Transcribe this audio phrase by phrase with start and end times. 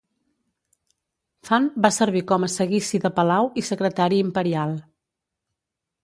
[1.49, 4.73] Fan va servir com a Seguici de Palau i Secretari Imperial.